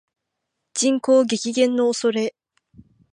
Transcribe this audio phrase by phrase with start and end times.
[0.73, 2.33] 人口激減の恐れ